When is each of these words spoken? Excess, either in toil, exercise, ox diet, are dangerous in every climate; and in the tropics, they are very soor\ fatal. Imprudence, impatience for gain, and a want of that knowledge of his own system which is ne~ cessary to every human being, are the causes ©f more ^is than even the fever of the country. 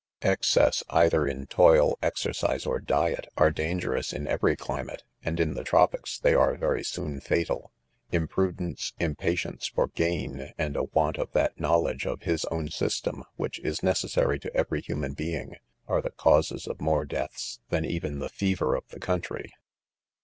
Excess, 0.23 0.81
either 0.89 1.27
in 1.27 1.45
toil, 1.45 1.95
exercise, 2.01 2.65
ox 2.65 2.83
diet, 2.85 3.27
are 3.37 3.51
dangerous 3.51 4.11
in 4.11 4.25
every 4.25 4.55
climate; 4.55 5.03
and 5.23 5.39
in 5.39 5.53
the 5.53 5.63
tropics, 5.63 6.17
they 6.17 6.33
are 6.33 6.55
very 6.57 6.83
soor\ 6.83 7.19
fatal. 7.19 7.71
Imprudence, 8.11 8.93
impatience 8.99 9.67
for 9.67 9.89
gain, 9.89 10.53
and 10.57 10.75
a 10.75 10.85
want 10.85 11.19
of 11.19 11.31
that 11.33 11.59
knowledge 11.59 12.07
of 12.07 12.23
his 12.23 12.45
own 12.45 12.67
system 12.69 13.23
which 13.35 13.59
is 13.59 13.83
ne~ 13.83 13.91
cessary 13.91 14.41
to 14.41 14.51
every 14.55 14.81
human 14.81 15.13
being, 15.13 15.57
are 15.87 16.01
the 16.01 16.09
causes 16.09 16.65
©f 16.65 16.81
more 16.81 17.05
^is 17.05 17.59
than 17.69 17.85
even 17.85 18.17
the 18.17 18.27
fever 18.29 18.73
of 18.75 18.87
the 18.87 18.99
country. 18.99 19.51